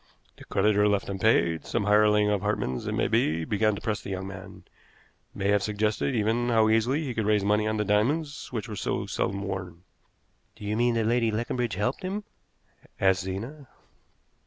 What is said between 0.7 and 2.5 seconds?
left unpaid, some hireling of